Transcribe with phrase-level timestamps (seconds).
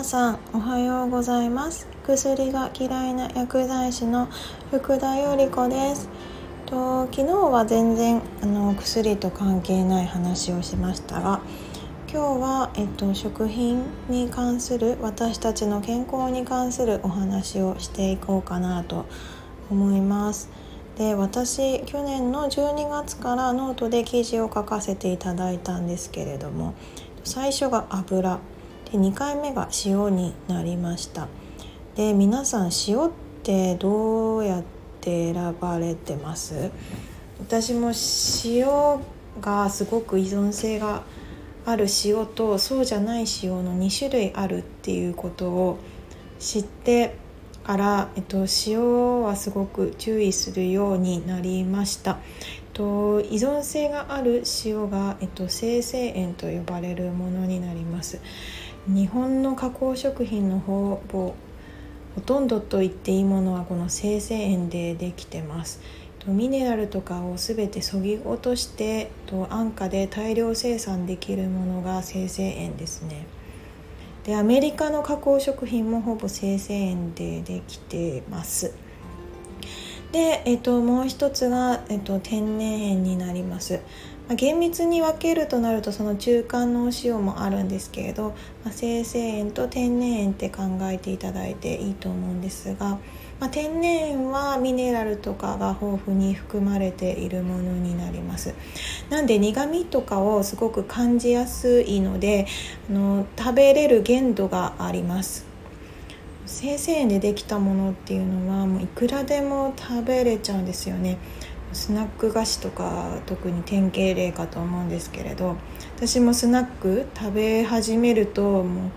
[0.00, 1.86] 皆さんおはようございます。
[2.04, 4.30] 薬が嫌いな薬剤師の
[4.70, 6.08] 福田より子です。
[6.64, 11.42] と昨日は全然あの薬と関係ない話をしましたが
[12.10, 19.04] 今日は、えっと、食品に関する私たちの健康に関するお話をしていこうかなと
[19.70, 20.48] 思います。
[20.96, 26.72] で私去年の12月からノートで記事を書かせていただいたんですけれども
[27.22, 28.40] 最初が油。
[28.90, 31.28] で2回目が塩になりました
[31.96, 33.10] で皆さん塩っ
[33.42, 34.62] てどうやっ
[35.00, 36.70] て選ばれてます？
[37.40, 37.92] 私も
[38.44, 39.00] 塩
[39.40, 41.02] がすごく依存性が
[41.64, 45.78] ある塩とそうじゃない塩の2種類あるっていうことを
[46.38, 47.16] 知って
[47.64, 52.18] から、えっと、塩はすごく注意するようになりました。
[52.72, 58.20] と依存性がある塩が、えっと、生成塩と呼ばれるものになります。
[58.86, 61.34] 日本の加工食品のほぼ
[62.14, 65.80] ほとんどと言っていいものはこの生成塩でできてます。
[66.26, 69.10] ミネラルとかを全てそぎ落として
[69.48, 73.26] 安価で大量生産できるものが生成塩ですね。
[74.24, 78.74] でアメリカの加工食品もほぼ生成塩でできてます。
[80.12, 83.80] で、えっと、もう一つが、えっと、天然塩になります。
[84.30, 88.28] まあ、厳密に分けるとなるとその中間のお塩もあるんですけれど、
[88.64, 93.00] まあ、生成塩と天然塩って考えていただいていいと思うんですが、
[93.40, 98.54] まあ、天然塩はミネラルとかが豊富に含まれているものになります。
[99.08, 102.46] なんで苦味とかをすごく感じやすいので
[102.88, 105.44] あの食べれる限度があります。
[106.46, 111.18] 生成塩でできたものっていうのはもういくらでも食べれちゃうんですよね。
[111.72, 115.56] スナック菓子とか特に典型例かと思うんですけれど
[115.96, 118.90] 私もスナック食べ始めるとも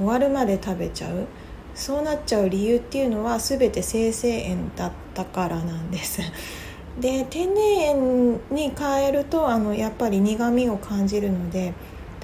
[0.00, 1.26] う終わるまで食べちゃう
[1.74, 6.20] そうなっちゃう理由っていうのは全て生成塩だったからなんです。
[6.98, 11.74] で天然塩に変えるとあのやっぱり苦みを感じるので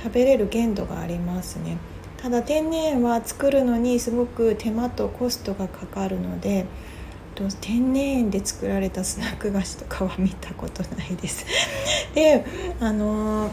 [0.02, 1.76] 食べれる限度がありますね
[2.16, 6.64] ただ天然塩は作るのにすごく手間とコストがかかるので
[7.50, 11.46] と天然塩で作られたスナック菓子とかは見たことないです。
[12.14, 12.44] で
[12.80, 13.50] あの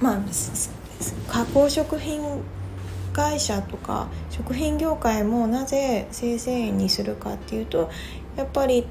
[0.00, 0.20] まあ
[1.28, 2.20] 加工食品
[3.12, 7.90] 会社とか食品業界もなぜ生成塩にするかっていうと
[8.36, 8.86] やっぱり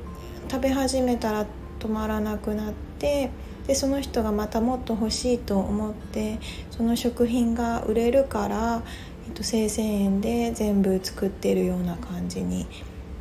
[0.50, 1.46] 食べ始めたら
[1.80, 3.30] 止まらなくなって
[3.68, 6.40] でその人がまたもっと欲しいと思って
[6.72, 8.82] その食品が売れるから、
[9.28, 12.66] えっと、生成塩で全部作ってるような感じに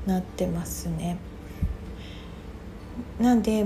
[0.07, 1.19] なってますね。
[3.21, 3.65] なんで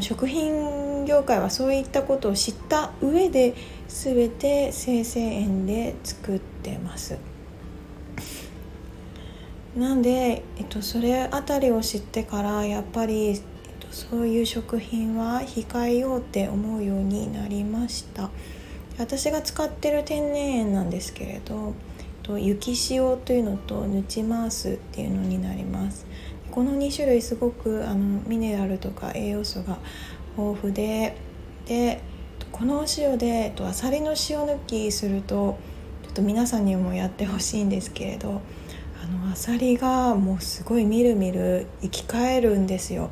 [0.00, 3.54] 食品業界はそういったことを知った上で
[3.88, 7.18] 全て生成塩で作ってます。
[9.76, 13.42] なんで、えっと、それあたりを知ってからやっぱり、えっ
[13.80, 18.28] と、そういう食品は控えようって思うようになりました
[18.98, 21.72] 私が使ってる天然塩なんですけれど
[22.22, 26.06] と雪塩というのとヌチマースっていうのになります
[26.50, 29.78] この2種類すごくあのミネラルとか栄養素が
[30.36, 31.16] 豊富で
[31.66, 32.02] で
[32.50, 35.58] このお塩でとアサリの塩抜きすると
[36.02, 38.42] ちょっと皆さんにもやってほしいんですけれど
[39.02, 43.10] あのアサリがもうすごいみるみる生き返るんですよ。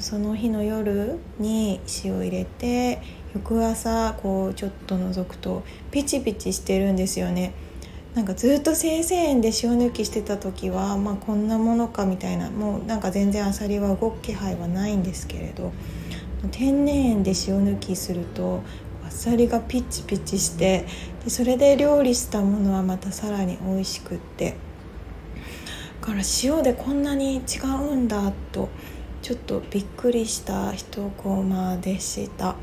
[0.00, 3.00] その日の夜に塩入れて
[3.34, 7.54] 翌朝こうちょっと覗くとピチピチしてるんですよね。
[8.14, 15.72] なんかずっと生成塩で塩抜きしてた時は、まあ、こんなものかみたいなもうなんか全然アサリは動く気配はないんですけれど
[16.50, 18.62] 天然塩で塩抜きすると
[19.06, 20.84] あさりがピッチピチして
[21.24, 24.56] でそれで料理したものはまたさらに美味しくって
[26.02, 28.68] だから塩でこんなに違うんだと
[29.22, 32.56] ちょっとびっくりした一コマでした。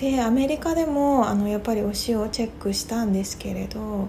[0.00, 4.08] でアメリカでもあのやっぱりお塩をチェックしたんですけれど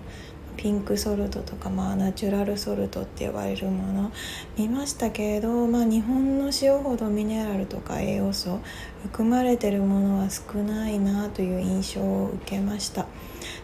[0.55, 4.11] ピンクソルトとか、まあ、ナチュラルソルトって呼ばれるもの
[4.57, 8.59] 見ましたけれど、まあ、日本の塩ほどミネラルとか栄養素
[9.03, 13.05] 含まれてるものは少ないなという印象を受けました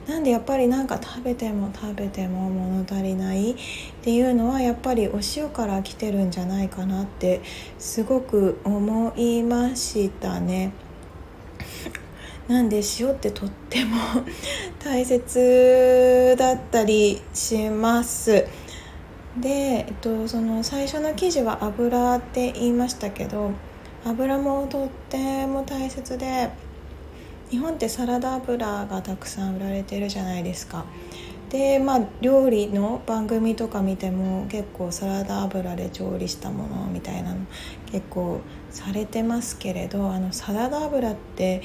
[0.07, 3.55] なんでやっぱりなんか食べても食べても物足りないっ
[4.01, 7.41] ていうのはやっぱりお塩から来てるんじゃないかなって
[7.79, 10.86] すごく思いましたね。
[12.47, 13.97] なんで塩ってとっても
[14.79, 18.45] 大切だったりします。
[19.37, 23.51] で、えっと、その最初の記事は油って言いましたけど
[24.05, 26.49] 油もとっても大切で
[27.49, 30.85] 日本ってサラダ油がたくさん売られてるじゃないですか。
[31.49, 37.37] でまあ料理の番組とか見ても結構サラダ油で調理したものみたいなの
[37.89, 41.61] 結構されてますけれどあのサラダ油って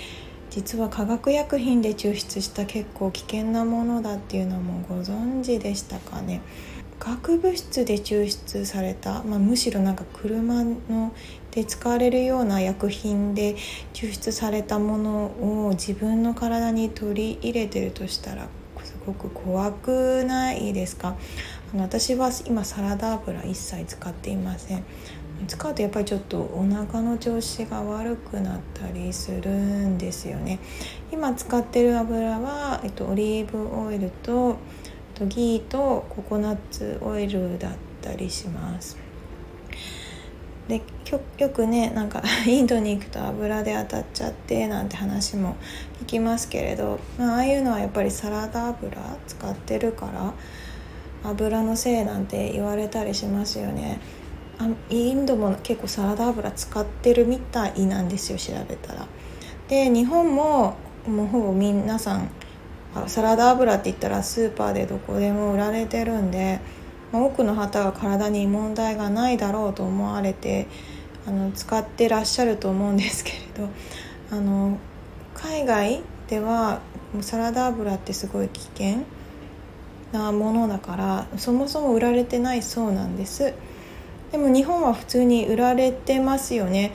[0.54, 6.43] 実は化学薬品で抽出した結構危険なものだっていうのもご存知でしたかね。
[6.99, 11.12] 核物質で抽出された、まあ、むしろなんか車の
[11.50, 13.56] で使われるような薬品で
[13.94, 15.25] 抽出されたもの
[15.66, 18.46] を自分の体に取り入れてるとしたら
[18.84, 21.16] すごく怖くないですか？
[21.72, 24.84] あの私は今サラダ油一切使っていません。
[25.47, 30.59] 使うとやっぱりちょっとお腹の調子が悪くなったりするんですよね。
[31.12, 34.56] 今使ってる油は、えっと、オリーブオイルと
[35.15, 38.97] とギーとココナッツオイルだったりします。
[40.69, 40.81] で
[41.39, 45.56] よくねなんか インドに行くと油で当たっちゃってなんて話も
[46.03, 48.97] 聞きますけれど、ま、ああいうのはやっぱりサラダ油
[49.27, 50.33] 使ってるから
[51.25, 53.99] 油のせいなんて言われたりしますよね。
[54.58, 59.06] あインドも結構サラダ油使ってるみたいなんですよ調べたら。
[59.69, 60.76] で日本も
[61.06, 62.31] もうほぼ皆さん
[63.06, 66.60] サラダ油って言ったらスーパーでどこでも売られてるんで、
[67.10, 70.66] まあ、多くの方が体に問題がないだろうと思われて
[71.26, 73.69] あの使ってらっしゃると思うんですけれど
[74.31, 74.78] あの
[75.34, 76.81] 海外では
[77.20, 79.05] サラダ油ってすごい危険
[80.12, 83.55] なものだからそもそも売られてないそうなんです。
[84.32, 86.93] でも日本は普通に売られてますよね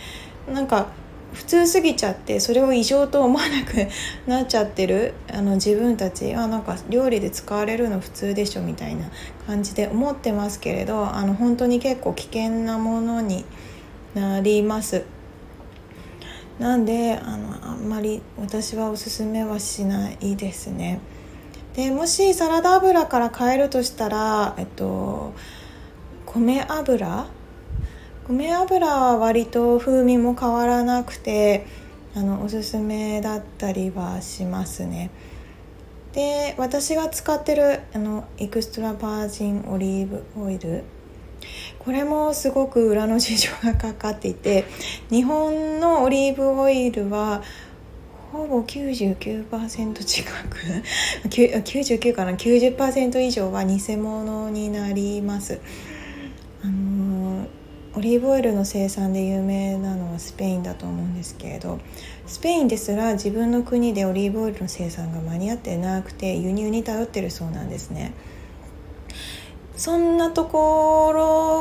[0.52, 0.88] なんか
[1.34, 3.88] 普通すぎちゃってそれを異常と思わなく
[4.28, 9.06] なっちゃってるあの自分たちあなんか料理で使われるの普通でしょみたいな
[9.46, 13.46] 感じで思ってますけれどあの本当に結構危険なものに
[14.16, 15.06] なります。
[16.60, 21.00] なんであのあんまり私はおすすめはしないですね。
[21.76, 25.34] でもしサラダ油から変えるとしたら、えっと、
[26.38, 27.26] 米油？
[28.30, 31.66] 米油は割と風味も変わらなくて
[32.14, 35.10] あのおすすめだったりはしますね。
[36.14, 40.84] で私が使ってるあのエクストラバージンオリーブオイル
[41.80, 44.66] これもすごく裏の事情がかかっていて
[45.10, 47.42] 日本のオリーブオイルは
[48.32, 50.58] ほぼ99%近く？
[51.30, 55.60] 99かな？90%以上は偽物になります。
[57.98, 61.80] オリーブオイルの生産で有名なのはスペインだと思うんですけれど
[62.28, 68.14] スペインですら自分の国でオリーブオイルの生産が間に合ってなくて輸入に頼ってるそうなんですね。
[69.76, 71.12] そんなとこ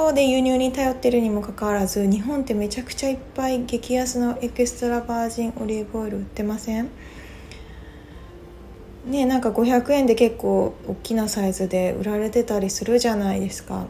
[0.09, 6.91] ろで輸入に頼ってるにもかかわらず日本ってめちゃくちゃいっぱい激安のエクストラバージンオリーブオイル売ってません？
[9.06, 13.87] ねなんか500円で結構大きなサイズで売られてたりするじゃないですか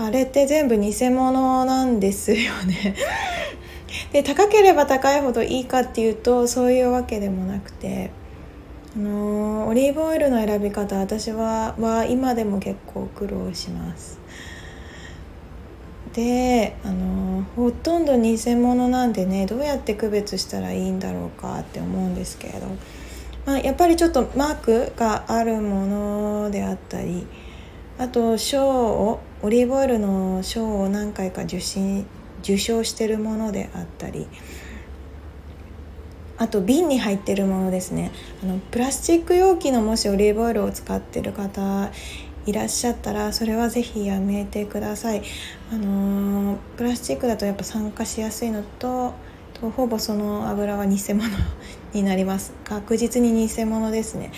[0.00, 2.94] あれって全部偽物なんですよね。
[4.12, 8.10] で高ければ高いほどいいかっていうとそういうわけでもなくて。
[8.96, 14.18] あのオリーブオイルの選び方私はは今でも結構苦労します。
[16.14, 22.66] であのほとんど偽物なんでねどうやって区別したらいいんだろうかって思うんですけれど、
[23.44, 27.26] まあ、やっぱりちょっとマークがあるものであったり
[27.98, 32.06] あと賞をオリーブオイルの賞を何回か受信
[32.42, 34.26] 受賞してるものであったり
[36.36, 38.12] あと瓶に入ってるものですね。
[38.44, 41.90] あのプラスチック容器のもしオリーブオイルを使ってる方
[42.46, 45.22] いらっしゃったらそれはぜひやめてください。
[45.72, 49.14] あのー、プラスチックだとやっぱ酸化しやすいのと
[49.76, 51.28] ほぼその油は偽物
[51.92, 52.52] になります。
[52.62, 54.30] 確実に偽物ですね。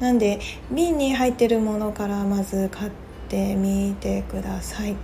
[0.00, 2.90] なんで瓶に入ってるものからまず買っ
[3.28, 4.96] てみてください。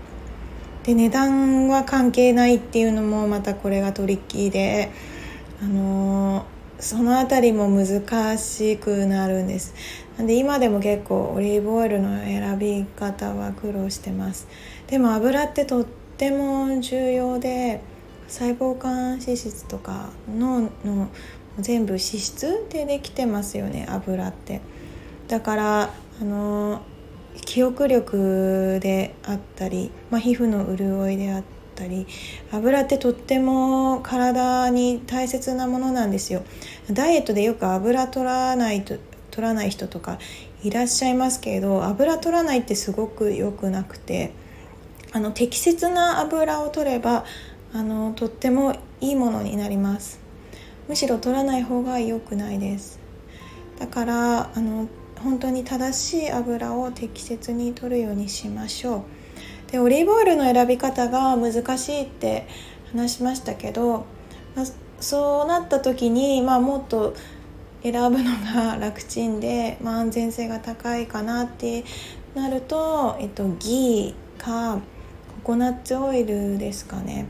[0.82, 4.90] で値段は関係ないっていうのもまたこれがトリッキーで
[5.62, 9.75] あのー、その辺りも難しくなるんです。
[10.16, 14.49] なんで今でも結構オリーブオイルの選び方は苦労してます。
[14.87, 15.85] でも油ってとっ
[16.16, 17.80] ても重要で
[18.26, 21.09] 細胞間脂質とか脳の
[21.59, 24.61] 全部脂質でできてますよね油って。
[25.30, 26.82] だからあの
[27.46, 32.06] 記憶力であったり、まあ、皮膚の潤いであったりったり
[32.52, 36.42] 油ってとっても体に大切なものなんですよ。
[36.92, 38.96] ダイエットでよく油取らないと
[39.30, 40.18] 取らない人とか
[40.62, 44.32] いらっしゃいますけれど油取らないってすごく良くなくて
[45.12, 47.25] あの適切な油を取れば
[47.72, 50.20] あのとってもいいものになります。
[50.88, 52.99] むしろ取らない方が良くないです。
[53.78, 54.88] だからあの
[55.23, 59.05] 本当に正しい油を適切に取るようにしましょ
[59.69, 59.73] う。
[59.73, 62.47] でオリーブオイルの選び方が難しいって
[62.93, 64.07] 話しましたけど、
[64.57, 64.67] まあ、
[65.00, 67.15] そうなった時に、まあ、もっと
[67.83, 71.85] 選ぶのが楽ちんで、まあ、安全性が高いかなって
[72.35, 74.81] なると、えっと、ギーか
[75.45, 77.27] ココナッツオイルですかね。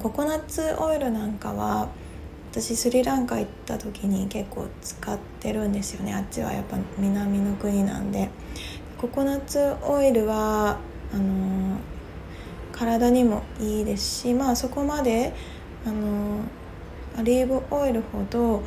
[0.00, 1.88] ココナッツオイルなんかは
[2.58, 6.14] 私スリランカ行った時に結構使ってるんですよね。
[6.14, 8.30] あっちはやっぱ南の国なんで。
[8.96, 10.78] ココナッツオイルは
[11.12, 11.76] あの
[12.72, 15.34] 体にもいいですしまあそこまで
[15.84, 16.40] あの
[17.18, 18.62] オリーブオイルほど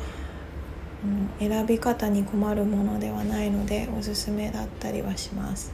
[1.40, 5.72] うん選び方に困るものではないのでおすすめだったりはします。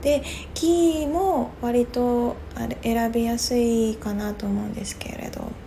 [0.00, 0.22] で
[0.54, 2.36] キーも割と
[2.82, 5.65] 選びやすいかなと思うんですけれど。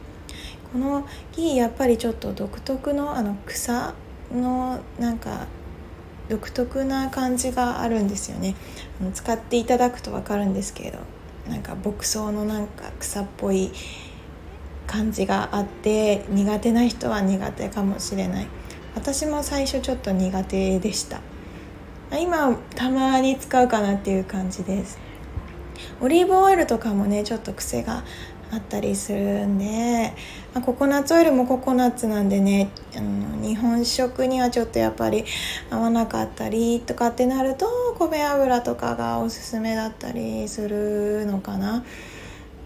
[0.71, 3.93] この木やっぱりちょっと独特のあの草
[4.31, 5.47] のなんか
[6.29, 8.55] 独特な感じがあるんですよね。
[9.13, 10.99] 使っていただくと分かるんですけれど
[11.49, 13.71] なんか牧草のなんか草っぽい
[14.85, 18.47] 感じがあって苦手な人は苦手かもしれない。
[18.95, 21.21] 私も最初ちょっと苦手でした。
[22.19, 24.99] 今たまに使うかなっていう感じです。
[26.01, 28.03] オリーブオイルとかもねちょっと癖が
[28.51, 30.13] あったりするんで、
[30.53, 35.25] まあ、ココナッツオイルもココナッツなんでねあの日本食にはちょっとやっぱり
[35.69, 37.67] 合わなかったりとかってなると
[37.99, 41.83] 米油とかがおすすめだったりするのかな。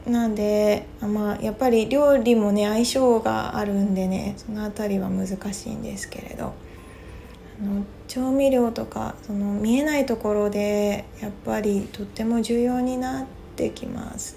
[0.08, 6.54] なんで、まあ、やっぱり料理もね相性があるんでねその辺りは難しいんですけれど
[7.62, 13.26] あの調味料とかその見えないところでやっぱりとっても重要になっ
[13.56, 14.36] てきます。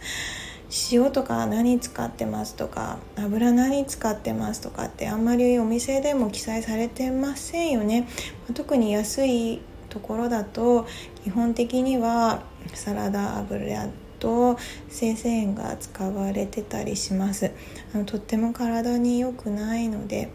[0.90, 8.08] 塩とか何使ってますとか油何使ってますとかってあんまりお店でも記載されてませんよね。
[8.54, 10.86] 特に安いところだと
[11.24, 12.42] 基本的には
[12.74, 14.58] サラダ油と
[14.88, 17.52] 生鮮が使われてたりします。
[17.94, 20.30] あのとっても体に良くないので。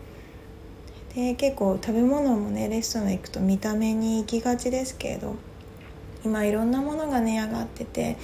[1.14, 5.36] で結構食べ物もねレストラン行くと見た目に行きがちですけれど
[6.24, 8.16] 今いろんなものが値上がってて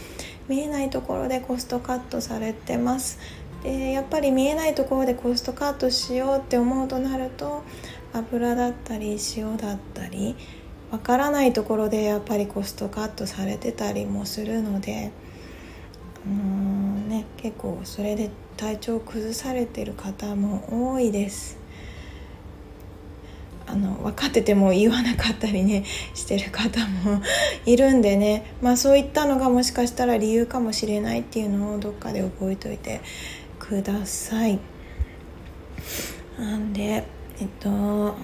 [0.48, 3.20] 見えないところでコストカットされてます。
[3.64, 7.64] でやっぱり見えないところでコストカットしようって思うとなると
[8.14, 10.36] 油だったり塩だったり
[10.92, 15.12] わからないところでやっぱりコストカットされてたりもするので
[16.26, 21.58] うんね結構それで体調崩されてる方も多いです。
[23.68, 25.84] あの分かってても言わなかったりね
[26.14, 27.22] してる方も
[27.66, 33.02] いるんでね まあそういったのがもしかしたら理由かもしれないっていうのをどっかで覚えといて
[33.60, 34.60] ください。
[36.40, 37.04] なんで
[37.40, 38.16] えっと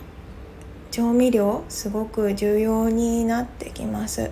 [0.92, 4.32] 調味料すごく重要になってきます。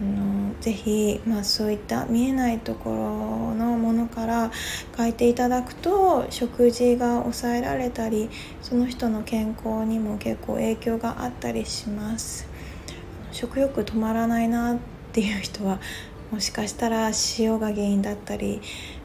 [0.00, 4.50] あのぜひ、まあ、そういった見えないところのものから
[4.96, 8.30] 変えていただくと食事が抑えられたり
[8.62, 12.48] その人の健康にも結構影響があったりします。
[13.32, 14.78] 食欲止まらないなっ
[15.12, 15.80] ていう人は
[16.30, 18.60] もしかしたら塩が原因だったり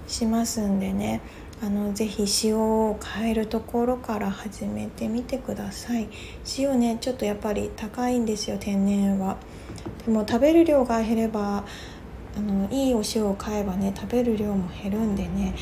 [0.07, 1.21] しますんでね。
[1.61, 6.09] あのぜひ塩を変えるところから始めてみてください。
[6.57, 9.37] 塩ねちょっとやっぱり高いんですよ天然は。
[10.05, 11.63] でも食べる量が減れば
[12.35, 15.53] あのいいお塩を買えばね食べる量も減るんでね、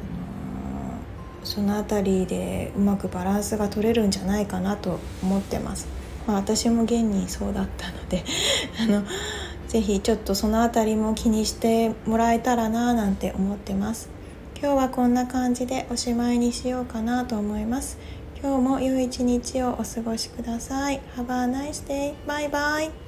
[0.00, 5.88] あのその辺りでうまくバランスが取れるんじゃないかなと思ってます。
[6.26, 8.24] まあ、私も現にそうだったので
[8.82, 9.04] あの
[9.68, 14.08] ぜひちょっとその辺りも気にしてもらえたらななんて思ってます。
[14.58, 17.98] 今日はこんな感じでおしまいにしようかなと思います。
[18.42, 21.00] 今日も良い一日をお過ごしください。
[21.16, 22.14] Have a nice day.
[22.26, 23.05] Bye bye.